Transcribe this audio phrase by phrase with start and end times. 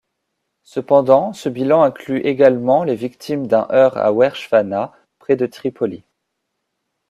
[0.63, 6.01] Cependant ce bilan inclut également les victimes d'un heurt à Ouerchfana, près de Tripoli.